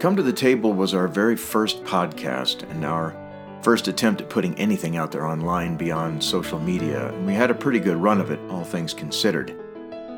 Come 0.00 0.16
to 0.16 0.22
the 0.22 0.32
Table 0.32 0.72
was 0.72 0.94
our 0.94 1.06
very 1.06 1.36
first 1.36 1.84
podcast 1.84 2.62
and 2.70 2.86
our 2.86 3.14
first 3.60 3.86
attempt 3.86 4.22
at 4.22 4.30
putting 4.30 4.54
anything 4.54 4.96
out 4.96 5.12
there 5.12 5.26
online 5.26 5.76
beyond 5.76 6.24
social 6.24 6.58
media, 6.58 7.08
and 7.08 7.26
we 7.26 7.34
had 7.34 7.50
a 7.50 7.54
pretty 7.54 7.78
good 7.78 7.98
run 7.98 8.18
of 8.18 8.30
it, 8.30 8.40
all 8.48 8.64
things 8.64 8.94
considered. 8.94 9.54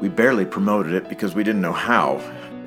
We 0.01 0.09
barely 0.09 0.45
promoted 0.45 0.93
it 0.93 1.09
because 1.09 1.35
we 1.35 1.43
didn't 1.43 1.63
know 1.63 1.73
how, 1.73 2.21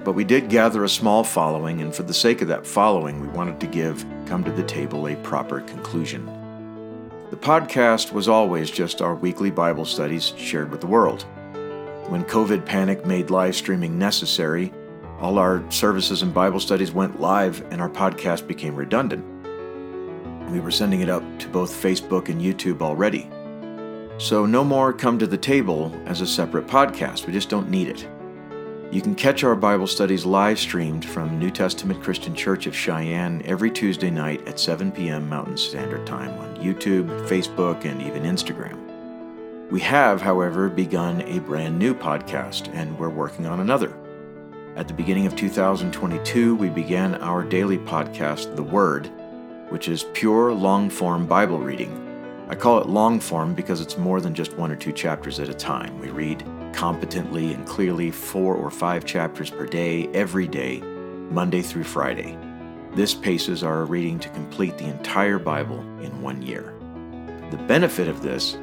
but 0.03 0.11
we 0.11 0.25
did 0.25 0.49
gather 0.49 0.83
a 0.83 0.89
small 0.89 1.23
following, 1.23 1.79
and 1.79 1.95
for 1.95 2.03
the 2.03 2.13
sake 2.13 2.41
of 2.41 2.49
that 2.49 2.67
following, 2.67 3.21
we 3.21 3.29
wanted 3.29 3.61
to 3.61 3.67
give 3.67 4.05
Come 4.25 4.43
to 4.43 4.51
the 4.51 4.63
Table 4.63 5.07
a 5.07 5.15
proper 5.15 5.61
conclusion. 5.61 6.25
The 7.29 7.37
podcast 7.37 8.11
was 8.11 8.27
always 8.27 8.69
just 8.69 9.01
our 9.01 9.15
weekly 9.15 9.51
Bible 9.51 9.85
studies 9.85 10.33
shared 10.35 10.69
with 10.69 10.81
the 10.81 10.87
world. 10.87 11.23
When 12.09 12.25
COVID 12.25 12.65
panic 12.65 13.05
made 13.05 13.29
live 13.29 13.55
streaming 13.55 13.97
necessary, 13.97 14.73
all 15.25 15.39
our 15.39 15.63
services 15.71 16.21
and 16.21 16.31
Bible 16.31 16.59
studies 16.59 16.91
went 16.91 17.19
live, 17.19 17.65
and 17.71 17.81
our 17.81 17.89
podcast 17.89 18.45
became 18.45 18.75
redundant. 18.75 19.25
We 20.51 20.59
were 20.59 20.69
sending 20.69 21.01
it 21.01 21.09
up 21.09 21.23
to 21.39 21.47
both 21.47 21.71
Facebook 21.71 22.29
and 22.29 22.39
YouTube 22.39 22.83
already. 22.83 23.27
So, 24.19 24.45
no 24.45 24.63
more 24.63 24.93
Come 24.93 25.17
to 25.17 25.25
the 25.25 25.35
Table 25.35 25.91
as 26.05 26.21
a 26.21 26.27
separate 26.27 26.67
podcast. 26.67 27.25
We 27.25 27.33
just 27.33 27.49
don't 27.49 27.71
need 27.71 27.87
it. 27.87 28.07
You 28.91 29.01
can 29.01 29.15
catch 29.15 29.43
our 29.43 29.55
Bible 29.55 29.87
studies 29.87 30.27
live 30.27 30.59
streamed 30.59 31.03
from 31.03 31.39
New 31.39 31.49
Testament 31.49 32.03
Christian 32.03 32.35
Church 32.35 32.67
of 32.67 32.75
Cheyenne 32.75 33.41
every 33.45 33.71
Tuesday 33.71 34.11
night 34.11 34.47
at 34.47 34.59
7 34.59 34.91
p.m. 34.91 35.27
Mountain 35.27 35.57
Standard 35.57 36.05
Time 36.05 36.37
on 36.37 36.57
YouTube, 36.57 37.07
Facebook, 37.27 37.83
and 37.83 37.99
even 38.03 38.21
Instagram. 38.21 38.79
We 39.71 39.79
have, 39.79 40.21
however, 40.21 40.69
begun 40.69 41.23
a 41.23 41.39
brand 41.39 41.79
new 41.79 41.95
podcast, 41.95 42.71
and 42.75 42.95
we're 42.99 43.09
working 43.09 43.47
on 43.47 43.59
another. 43.59 44.04
At 44.75 44.89
the 44.89 44.93
beginning 44.93 45.25
of 45.25 45.37
2022, 45.37 46.53
we 46.53 46.67
began 46.67 47.15
our 47.15 47.45
daily 47.45 47.77
podcast, 47.77 48.57
The 48.57 48.63
Word, 48.63 49.09
which 49.69 49.87
is 49.87 50.03
pure 50.11 50.51
long 50.51 50.89
form 50.89 51.25
Bible 51.25 51.59
reading. 51.59 52.45
I 52.49 52.55
call 52.55 52.81
it 52.81 52.89
long 52.89 53.21
form 53.21 53.53
because 53.53 53.79
it's 53.79 53.97
more 53.97 54.19
than 54.19 54.35
just 54.35 54.57
one 54.57 54.73
or 54.73 54.75
two 54.75 54.91
chapters 54.91 55.39
at 55.39 55.47
a 55.47 55.53
time. 55.53 55.97
We 56.01 56.09
read 56.09 56.43
competently 56.73 57.53
and 57.53 57.65
clearly 57.65 58.11
four 58.11 58.53
or 58.53 58.69
five 58.69 59.05
chapters 59.05 59.49
per 59.49 59.65
day, 59.65 60.09
every 60.09 60.45
day, 60.45 60.81
Monday 60.81 61.61
through 61.61 61.85
Friday. 61.85 62.37
This 62.95 63.13
paces 63.13 63.63
our 63.63 63.85
reading 63.85 64.19
to 64.19 64.29
complete 64.29 64.77
the 64.77 64.89
entire 64.89 65.39
Bible 65.39 65.79
in 66.01 66.21
one 66.21 66.41
year. 66.41 66.73
The 67.49 67.63
benefit 67.63 68.09
of 68.09 68.21
this 68.21 68.57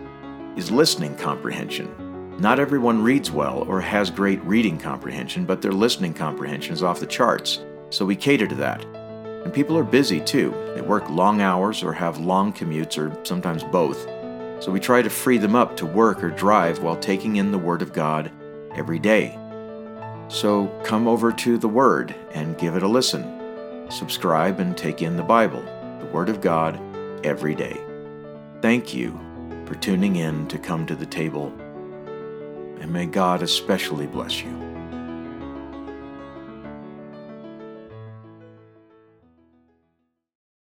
is 0.57 0.71
listening 0.71 1.17
comprehension. 1.17 2.02
Not 2.39 2.59
everyone 2.59 3.03
reads 3.03 3.31
well 3.31 3.65
or 3.69 3.81
has 3.81 4.11
great 4.11 4.43
reading 4.43 4.79
comprehension, 4.79 5.45
but 5.45 5.63
their 5.63 5.73
listening 5.73 6.15
comprehension 6.15 6.73
is 6.73 6.83
off 6.83 6.99
the 6.99 7.07
charts, 7.07 7.61
so 7.91 8.05
we 8.05 8.17
cater 8.17 8.49
to 8.49 8.55
that. 8.57 8.85
And 9.45 9.53
people 9.53 9.77
are 9.79 9.85
busy 9.85 10.21
too. 10.21 10.51
They 10.75 10.81
work 10.81 11.09
long 11.11 11.41
hours 11.41 11.83
or 11.83 11.93
have 11.93 12.19
long 12.19 12.53
commutes 12.53 12.97
or 12.99 13.17
sometimes 13.25 13.63
both. 13.65 14.09
So 14.63 14.73
we 14.73 14.81
try 14.81 15.03
to 15.03 15.11
free 15.11 15.39
them 15.39 15.55
up 15.55 15.77
to 15.77 15.87
work 15.87 16.23
or 16.25 16.31
drive 16.31 16.83
while 16.83 16.97
taking 16.97 17.37
in 17.37 17.53
the 17.53 17.59
Word 17.59 17.83
of 17.83 17.93
God 17.93 18.31
every 18.75 18.99
day. 18.99 19.39
So 20.29 20.69
come 20.85 21.07
over 21.07 21.33
to 21.33 21.59
the 21.59 21.69
Word 21.69 22.15
and 22.33 22.59
give 22.59 22.77
it 22.77 22.83
a 22.83 22.89
listen. 22.89 23.91
Subscribe 23.91 24.59
and 24.59 24.77
take 24.77 25.03
in 25.03 25.17
the 25.17 25.23
Bible, 25.23 25.63
the 26.01 26.11
Word 26.13 26.29
of 26.29 26.41
God, 26.41 26.81
every 27.25 27.55
day. 27.55 27.79
Thank 28.63 28.95
you 28.95 29.21
for 29.67 29.75
tuning 29.75 30.17
in 30.17 30.49
to 30.49 30.59
come 30.59 30.87
to 30.87 30.95
the 30.95 31.07
table 31.07 31.53
and 32.83 32.93
may 32.93 33.07
God 33.07 33.43
especially 33.43 34.09
bless 34.09 34.43
you. 34.43 34.72